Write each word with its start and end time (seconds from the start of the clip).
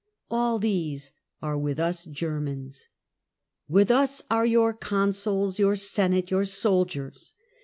All 0.31 0.57
these 0.57 1.13
are 1.43 1.55
with 1.59 1.79
us 1.79 2.05
Germans... 2.05 2.87
with 3.69 3.91
us 3.91 4.23
are 4.31 4.47
your 4.47 4.73
consuls, 4.73 5.59
your 5.59 5.75
Senate, 5.75 6.31
your 6.31 6.45
soldiers. 6.45 7.35